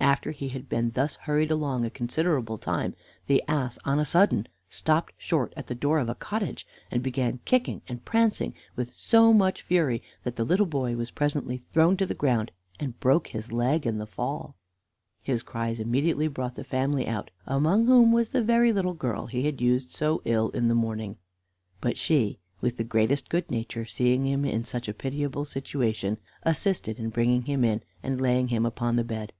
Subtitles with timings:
[0.00, 2.96] After he had been thus hurried along a considerable time
[3.28, 7.38] the ass on a sudden stopped short at the door of a cottage, and began
[7.44, 12.06] kicking and prancing with so much fury that the little boy was presently thrown to
[12.06, 14.56] the ground, and broke his leg in the fall.
[15.22, 19.44] His cries immediately brought the family out, among whom was the very little girl he
[19.46, 21.16] had used so ill in the morning.
[21.80, 26.98] But she, with the greatest good nature, seeing him in such a pitiable situation, assisted
[26.98, 29.32] in bringing him in and laying him upon the bed.